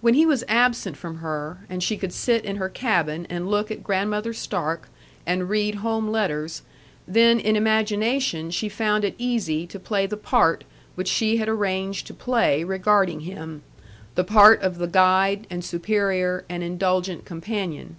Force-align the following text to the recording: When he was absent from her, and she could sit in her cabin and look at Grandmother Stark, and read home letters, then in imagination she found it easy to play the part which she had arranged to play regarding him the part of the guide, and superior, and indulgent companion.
When 0.00 0.14
he 0.14 0.24
was 0.24 0.44
absent 0.46 0.96
from 0.96 1.16
her, 1.16 1.66
and 1.68 1.82
she 1.82 1.96
could 1.96 2.12
sit 2.12 2.44
in 2.44 2.54
her 2.54 2.68
cabin 2.68 3.26
and 3.28 3.50
look 3.50 3.68
at 3.68 3.82
Grandmother 3.82 4.32
Stark, 4.32 4.88
and 5.26 5.50
read 5.50 5.74
home 5.82 6.06
letters, 6.08 6.62
then 7.08 7.40
in 7.40 7.56
imagination 7.56 8.52
she 8.52 8.68
found 8.68 9.02
it 9.02 9.16
easy 9.18 9.66
to 9.66 9.80
play 9.80 10.06
the 10.06 10.16
part 10.16 10.62
which 10.94 11.08
she 11.08 11.38
had 11.38 11.48
arranged 11.48 12.06
to 12.06 12.14
play 12.14 12.62
regarding 12.62 13.18
him 13.26 13.64
the 14.14 14.22
part 14.22 14.62
of 14.62 14.78
the 14.78 14.86
guide, 14.86 15.48
and 15.50 15.64
superior, 15.64 16.44
and 16.48 16.62
indulgent 16.62 17.24
companion. 17.24 17.96